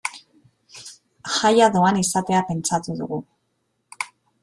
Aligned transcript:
Jaia 1.35 1.69
doan 1.77 2.01
izatea 2.05 2.43
pentsatu 2.51 2.99
dugu. 3.03 3.25